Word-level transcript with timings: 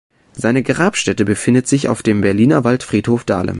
Seine 0.33 0.63
Grabstätte 0.63 1.25
befindet 1.25 1.67
sich 1.67 1.87
auf 1.87 2.01
dem 2.01 2.21
Berliner 2.21 2.63
Waldfriedhof 2.63 3.23
Dahlem. 3.23 3.49